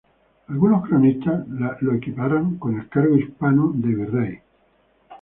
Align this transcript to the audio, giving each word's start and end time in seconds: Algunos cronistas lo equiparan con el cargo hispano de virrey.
Algunos 0.47 0.87
cronistas 0.89 1.47
lo 1.47 1.93
equiparan 1.93 2.57
con 2.57 2.75
el 2.79 2.89
cargo 2.89 3.17
hispano 3.17 3.71
de 3.75 3.87
virrey. 3.93 4.39